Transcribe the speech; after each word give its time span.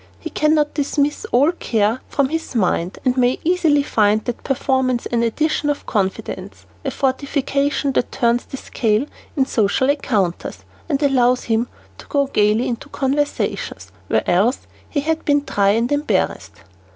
He 0.19 0.31
can 0.31 0.55
then 0.55 0.65
dismiss 0.73 1.25
all 1.25 1.51
care 1.51 2.01
from 2.09 2.29
his 2.29 2.55
mind, 2.55 2.97
and 3.05 3.15
may 3.17 3.37
easily 3.43 3.83
find 3.83 4.25
that 4.25 4.43
performance 4.43 5.05
an 5.05 5.21
addition 5.21 5.69
of 5.69 5.85
confidence, 5.85 6.65
a 6.83 6.89
fortification 6.89 7.91
that 7.91 8.11
turns 8.11 8.45
the 8.45 8.57
scale 8.57 9.05
in 9.37 9.45
social 9.45 9.91
encounters, 9.91 10.65
and 10.89 11.03
allows 11.03 11.43
him 11.43 11.67
to 11.99 12.07
go 12.07 12.25
gayly 12.25 12.67
into 12.67 12.89
conversations 12.89 13.91
where 14.07 14.27
else 14.27 14.65
he 14.89 15.01
had 15.01 15.23
been 15.23 15.43
dry 15.45 15.69
and 15.69 15.91
embarrassed. 15.91 16.53